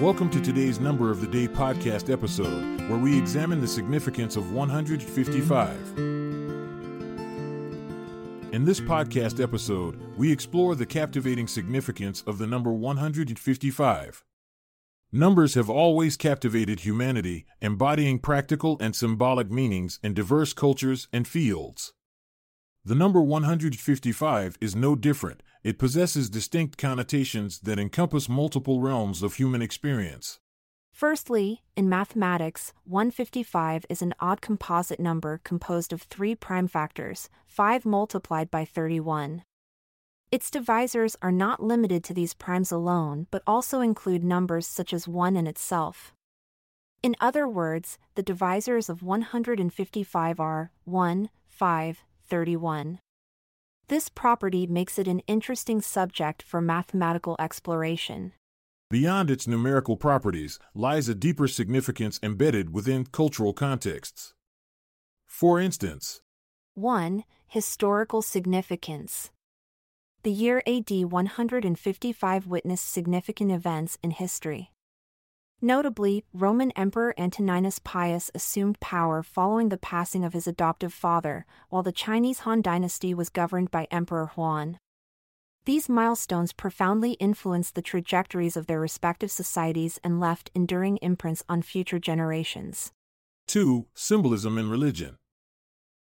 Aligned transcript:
Welcome 0.00 0.28
to 0.32 0.40
today's 0.42 0.78
Number 0.78 1.10
of 1.10 1.22
the 1.22 1.26
Day 1.26 1.48
podcast 1.48 2.12
episode, 2.12 2.82
where 2.90 2.98
we 2.98 3.16
examine 3.16 3.62
the 3.62 3.66
significance 3.66 4.36
of 4.36 4.52
155. 4.52 5.98
In 8.52 8.64
this 8.66 8.78
podcast 8.78 9.42
episode, 9.42 9.98
we 10.18 10.30
explore 10.30 10.74
the 10.74 10.84
captivating 10.84 11.48
significance 11.48 12.22
of 12.26 12.36
the 12.36 12.46
number 12.46 12.74
155. 12.74 14.22
Numbers 15.12 15.54
have 15.54 15.70
always 15.70 16.18
captivated 16.18 16.80
humanity, 16.80 17.46
embodying 17.62 18.18
practical 18.18 18.76
and 18.80 18.94
symbolic 18.94 19.50
meanings 19.50 19.98
in 20.02 20.12
diverse 20.12 20.52
cultures 20.52 21.08
and 21.10 21.26
fields. 21.26 21.94
The 22.84 22.94
number 22.94 23.22
155 23.22 24.58
is 24.60 24.76
no 24.76 24.94
different, 24.94 25.42
it 25.66 25.80
possesses 25.80 26.30
distinct 26.30 26.78
connotations 26.78 27.58
that 27.58 27.76
encompass 27.76 28.28
multiple 28.28 28.80
realms 28.80 29.20
of 29.20 29.34
human 29.34 29.60
experience. 29.60 30.38
Firstly, 30.92 31.64
in 31.74 31.88
mathematics, 31.88 32.72
155 32.84 33.84
is 33.88 34.00
an 34.00 34.14
odd 34.20 34.40
composite 34.40 35.00
number 35.00 35.40
composed 35.42 35.92
of 35.92 36.02
three 36.02 36.36
prime 36.36 36.68
factors, 36.68 37.28
5 37.48 37.84
multiplied 37.84 38.48
by 38.48 38.64
31. 38.64 39.42
Its 40.30 40.50
divisors 40.50 41.16
are 41.20 41.32
not 41.32 41.60
limited 41.60 42.04
to 42.04 42.14
these 42.14 42.32
primes 42.32 42.70
alone 42.70 43.26
but 43.32 43.42
also 43.44 43.80
include 43.80 44.22
numbers 44.22 44.68
such 44.68 44.94
as 44.94 45.08
1 45.08 45.34
in 45.34 45.48
itself. 45.48 46.14
In 47.02 47.16
other 47.20 47.48
words, 47.48 47.98
the 48.14 48.22
divisors 48.22 48.88
of 48.88 49.02
155 49.02 50.38
are 50.38 50.70
1, 50.84 51.28
5, 51.48 52.04
31. 52.28 53.00
This 53.88 54.08
property 54.08 54.66
makes 54.66 54.98
it 54.98 55.06
an 55.06 55.20
interesting 55.28 55.80
subject 55.80 56.42
for 56.42 56.60
mathematical 56.60 57.36
exploration. 57.38 58.32
Beyond 58.90 59.30
its 59.30 59.46
numerical 59.46 59.96
properties 59.96 60.58
lies 60.74 61.08
a 61.08 61.14
deeper 61.14 61.46
significance 61.46 62.18
embedded 62.20 62.72
within 62.74 63.04
cultural 63.04 63.52
contexts. 63.52 64.34
For 65.24 65.60
instance, 65.60 66.20
1. 66.74 67.22
Historical 67.46 68.22
significance. 68.22 69.30
The 70.24 70.32
year 70.32 70.62
AD 70.66 70.90
155 70.90 72.46
witnessed 72.48 72.90
significant 72.90 73.52
events 73.52 73.98
in 74.02 74.10
history. 74.10 74.72
Notably, 75.62 76.24
Roman 76.34 76.70
Emperor 76.72 77.14
Antoninus 77.18 77.78
Pius 77.78 78.30
assumed 78.34 78.78
power 78.78 79.22
following 79.22 79.70
the 79.70 79.78
passing 79.78 80.22
of 80.22 80.34
his 80.34 80.46
adoptive 80.46 80.92
father, 80.92 81.46
while 81.70 81.82
the 81.82 81.92
Chinese 81.92 82.40
Han 82.40 82.60
dynasty 82.60 83.14
was 83.14 83.30
governed 83.30 83.70
by 83.70 83.88
Emperor 83.90 84.26
Huan. 84.26 84.78
These 85.64 85.88
milestones 85.88 86.52
profoundly 86.52 87.12
influenced 87.12 87.74
the 87.74 87.82
trajectories 87.82 88.56
of 88.56 88.66
their 88.66 88.78
respective 88.78 89.30
societies 89.30 89.98
and 90.04 90.20
left 90.20 90.50
enduring 90.54 90.98
imprints 90.98 91.42
on 91.48 91.62
future 91.62 91.98
generations. 91.98 92.92
2. 93.48 93.86
Symbolism 93.94 94.58
in 94.58 94.68
religion. 94.68 95.16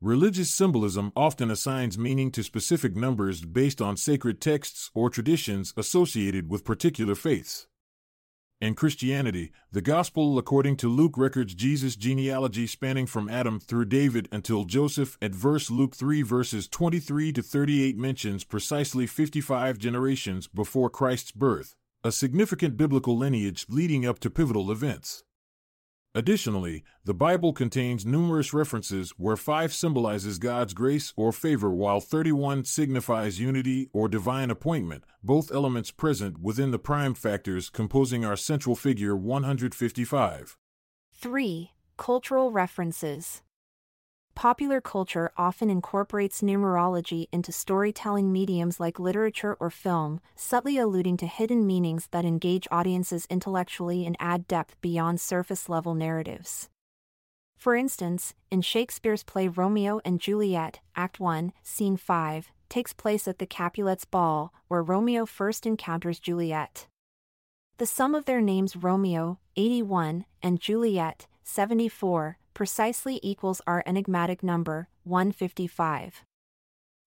Religious 0.00 0.50
symbolism 0.50 1.12
often 1.16 1.50
assigns 1.50 1.96
meaning 1.96 2.30
to 2.32 2.42
specific 2.42 2.94
numbers 2.94 3.42
based 3.42 3.80
on 3.80 3.96
sacred 3.96 4.40
texts 4.40 4.90
or 4.92 5.08
traditions 5.08 5.72
associated 5.76 6.50
with 6.50 6.64
particular 6.64 7.14
faiths. 7.14 7.66
In 8.58 8.74
Christianity, 8.74 9.52
the 9.70 9.82
Gospel 9.82 10.38
according 10.38 10.76
to 10.78 10.88
Luke 10.88 11.18
records 11.18 11.54
Jesus' 11.54 11.94
genealogy 11.94 12.66
spanning 12.66 13.04
from 13.04 13.28
Adam 13.28 13.60
through 13.60 13.84
David 13.84 14.30
until 14.32 14.64
Joseph. 14.64 15.18
At 15.20 15.34
verse 15.34 15.70
Luke 15.70 15.94
3 15.94 16.22
verses 16.22 16.66
23 16.66 17.32
to 17.34 17.42
38 17.42 17.98
mentions 17.98 18.44
precisely 18.44 19.06
55 19.06 19.76
generations 19.76 20.48
before 20.48 20.88
Christ's 20.88 21.32
birth, 21.32 21.76
a 22.02 22.10
significant 22.10 22.78
biblical 22.78 23.14
lineage 23.14 23.66
leading 23.68 24.06
up 24.06 24.20
to 24.20 24.30
pivotal 24.30 24.72
events. 24.72 25.22
Additionally, 26.16 26.82
the 27.04 27.12
Bible 27.12 27.52
contains 27.52 28.06
numerous 28.06 28.54
references 28.54 29.10
where 29.18 29.36
5 29.36 29.74
symbolizes 29.74 30.38
God's 30.38 30.72
grace 30.72 31.12
or 31.14 31.30
favor 31.30 31.68
while 31.68 32.00
31 32.00 32.64
signifies 32.64 33.38
unity 33.38 33.90
or 33.92 34.08
divine 34.08 34.50
appointment, 34.50 35.04
both 35.22 35.52
elements 35.52 35.90
present 35.90 36.38
within 36.38 36.70
the 36.70 36.78
prime 36.78 37.12
factors 37.12 37.68
composing 37.68 38.24
our 38.24 38.34
central 38.34 38.74
figure 38.74 39.14
155. 39.14 40.56
3. 41.12 41.70
Cultural 41.98 42.50
references. 42.50 43.42
Popular 44.36 44.82
culture 44.82 45.32
often 45.38 45.70
incorporates 45.70 46.42
numerology 46.42 47.26
into 47.32 47.52
storytelling 47.52 48.30
mediums 48.30 48.78
like 48.78 49.00
literature 49.00 49.56
or 49.58 49.70
film, 49.70 50.20
subtly 50.34 50.76
alluding 50.76 51.16
to 51.16 51.26
hidden 51.26 51.66
meanings 51.66 52.08
that 52.10 52.26
engage 52.26 52.68
audiences 52.70 53.26
intellectually 53.30 54.04
and 54.04 54.14
add 54.20 54.46
depth 54.46 54.78
beyond 54.82 55.22
surface 55.22 55.70
level 55.70 55.94
narratives. 55.94 56.68
For 57.56 57.74
instance, 57.74 58.34
in 58.50 58.60
Shakespeare's 58.60 59.22
play 59.22 59.48
Romeo 59.48 60.02
and 60.04 60.20
Juliet, 60.20 60.80
Act 60.94 61.18
1, 61.18 61.54
Scene 61.62 61.96
5, 61.96 62.52
takes 62.68 62.92
place 62.92 63.26
at 63.26 63.38
the 63.38 63.46
Capulets' 63.46 64.04
ball, 64.04 64.52
where 64.68 64.82
Romeo 64.82 65.24
first 65.24 65.64
encounters 65.64 66.20
Juliet. 66.20 66.88
The 67.78 67.86
sum 67.86 68.14
of 68.14 68.26
their 68.26 68.42
names 68.42 68.76
Romeo, 68.76 69.38
81, 69.56 70.26
and 70.42 70.60
Juliet, 70.60 71.26
74, 71.42 72.36
precisely 72.56 73.20
equals 73.22 73.60
our 73.66 73.82
enigmatic 73.84 74.42
number, 74.42 74.88
155. 75.04 76.24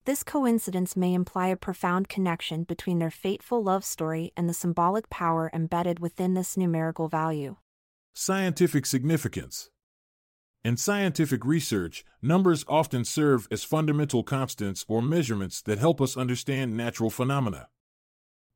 This 0.05 0.21
coincidence 0.21 0.95
may 0.95 1.11
imply 1.15 1.47
a 1.47 1.55
profound 1.55 2.07
connection 2.07 2.65
between 2.65 2.99
their 2.99 3.09
fateful 3.09 3.63
love 3.63 3.83
story 3.83 4.31
and 4.37 4.47
the 4.47 4.53
symbolic 4.53 5.09
power 5.09 5.49
embedded 5.51 5.99
within 5.99 6.35
this 6.35 6.55
numerical 6.55 7.07
value. 7.07 7.55
Scientific 8.13 8.85
significance. 8.85 9.71
In 10.63 10.77
scientific 10.77 11.43
research, 11.43 12.05
numbers 12.21 12.63
often 12.67 13.03
serve 13.03 13.47
as 13.49 13.63
fundamental 13.63 14.21
constants 14.21 14.85
or 14.87 15.01
measurements 15.01 15.63
that 15.63 15.79
help 15.79 15.99
us 15.99 16.15
understand 16.15 16.77
natural 16.77 17.09
phenomena. 17.09 17.69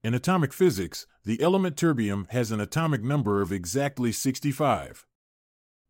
In 0.03 0.14
atomic 0.14 0.53
physics, 0.53 1.08
the 1.26 1.42
element 1.42 1.76
terbium 1.76 2.30
has 2.30 2.52
an 2.52 2.59
atomic 2.59 3.02
number 3.02 3.42
of 3.42 3.52
exactly 3.52 4.12
65. 4.12 5.08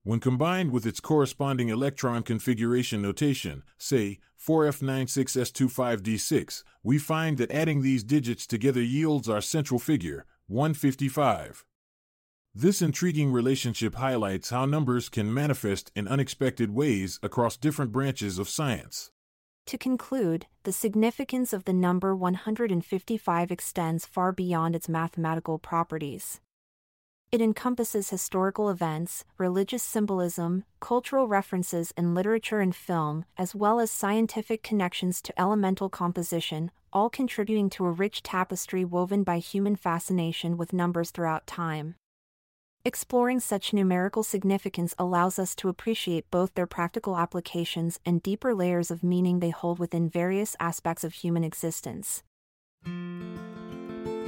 When 0.05 0.19
combined 0.19 0.71
with 0.71 0.85
its 0.85 0.99
corresponding 0.99 1.69
electron 1.69 2.23
configuration 2.23 3.01
notation, 3.01 3.63
say 3.77 4.19
4F96S25D6, 4.45 6.63
we 6.83 6.97
find 6.97 7.37
that 7.37 7.51
adding 7.51 7.81
these 7.81 8.03
digits 8.03 8.45
together 8.45 8.81
yields 8.81 9.29
our 9.29 9.39
central 9.39 9.79
figure, 9.79 10.25
155. 10.47 11.63
This 12.53 12.81
intriguing 12.81 13.31
relationship 13.31 13.95
highlights 13.95 14.49
how 14.49 14.65
numbers 14.65 15.07
can 15.07 15.33
manifest 15.33 15.89
in 15.95 16.09
unexpected 16.09 16.71
ways 16.71 17.17
across 17.23 17.55
different 17.55 17.93
branches 17.93 18.37
of 18.37 18.49
science. 18.49 19.09
To 19.67 19.77
conclude, 19.77 20.47
the 20.63 20.73
significance 20.73 21.53
of 21.53 21.63
the 21.63 21.71
number 21.71 22.13
155 22.13 23.51
extends 23.51 24.05
far 24.05 24.33
beyond 24.33 24.75
its 24.75 24.89
mathematical 24.89 25.59
properties. 25.59 26.41
It 27.33 27.41
encompasses 27.41 28.11
historical 28.11 28.69
events, 28.69 29.25
religious 29.39 29.81
symbolism, 29.81 30.65
cultural 30.79 31.27
references 31.27 31.91
in 31.97 32.13
literature 32.13 32.59
and 32.59 32.75
film, 32.75 33.25
as 33.39 33.55
well 33.55 33.79
as 33.79 33.89
scientific 33.89 34.61
connections 34.61 35.19
to 35.23 35.41
elemental 35.41 35.89
composition, 35.89 36.69
all 36.93 37.09
contributing 37.09 37.71
to 37.71 37.87
a 37.87 37.91
rich 37.91 38.21
tapestry 38.21 38.85
woven 38.85 39.23
by 39.23 39.39
human 39.39 39.75
fascination 39.75 40.57
with 40.57 40.73
numbers 40.73 41.09
throughout 41.09 41.47
time. 41.47 41.95
Exploring 42.85 43.39
such 43.39 43.73
numerical 43.73 44.21
significance 44.21 44.93
allows 44.99 45.39
us 45.39 45.55
to 45.55 45.69
appreciate 45.69 46.29
both 46.29 46.53
their 46.53 46.67
practical 46.67 47.17
applications 47.17 47.99
and 48.05 48.21
deeper 48.21 48.53
layers 48.53 48.91
of 48.91 49.01
meaning 49.01 49.39
they 49.39 49.49
hold 49.49 49.79
within 49.79 50.07
various 50.07 50.55
aspects 50.59 51.03
of 51.03 51.13
human 51.13 51.43
existence. 51.43 52.21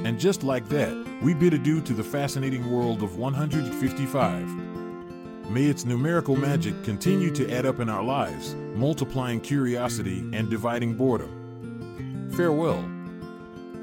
And 0.06 0.20
just 0.20 0.44
like 0.44 0.68
that, 0.68 0.94
we 1.20 1.34
bid 1.34 1.52
adieu 1.52 1.80
to 1.80 1.92
the 1.92 2.04
fascinating 2.04 2.70
world 2.70 3.02
of 3.02 3.16
155. 3.16 5.50
May 5.50 5.64
its 5.64 5.84
numerical 5.84 6.36
magic 6.36 6.84
continue 6.84 7.32
to 7.32 7.50
add 7.50 7.66
up 7.66 7.80
in 7.80 7.88
our 7.88 8.04
lives, 8.04 8.54
multiplying 8.76 9.40
curiosity 9.40 10.20
and 10.32 10.48
dividing 10.48 10.94
boredom. 10.94 12.30
Farewell. 12.36 12.88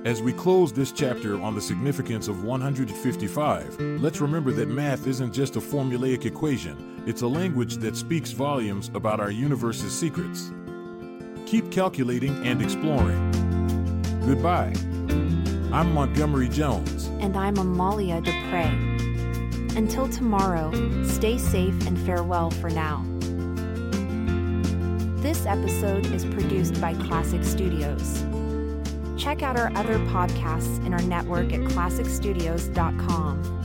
As 0.06 0.22
we 0.22 0.32
close 0.32 0.72
this 0.72 0.94
chapter 0.94 1.42
on 1.42 1.56
the 1.56 1.62
significance 1.62 2.30
of 2.30 2.46
155, 2.46 3.82
let's 4.02 4.22
remember 4.22 4.54
that 4.54 4.70
math 4.70 5.08
isn't 5.08 5.34
just 5.34 5.58
a 5.58 5.60
formulaic 5.60 6.24
equation, 6.24 7.04
it's 7.06 7.24
a 7.24 7.28
language 7.28 7.80
that 7.80 7.98
speaks 7.98 8.32
volumes 8.32 8.90
about 8.94 9.20
our 9.20 9.30
universe's 9.30 9.92
secrets. 9.92 10.54
Keep 11.46 11.70
calculating 11.70 12.48
and 12.48 12.62
exploring. 12.62 13.30
Goodbye. 14.26 14.74
I'm 15.74 15.92
Montgomery 15.92 16.50
Jones. 16.50 17.08
And 17.20 17.36
I'm 17.36 17.58
Amalia 17.58 18.22
Dupre. 18.22 18.68
Until 19.76 20.08
tomorrow, 20.08 20.72
stay 21.04 21.40
safe 21.40 21.88
and 21.88 21.98
farewell 21.98 22.52
for 22.52 22.70
now. 22.70 23.04
This 25.24 25.48
episode 25.48 26.06
is 26.14 26.26
produced 26.26 26.80
by 26.80 26.94
Klassic 26.94 27.44
Studios. 27.44 28.24
Check 29.20 29.42
out 29.42 29.58
our 29.58 29.76
other 29.76 29.98
podcasts 30.12 30.86
in 30.86 30.94
our 30.94 31.02
network 31.02 31.52
at 31.52 31.62
klassicstudios.com. 31.62 33.63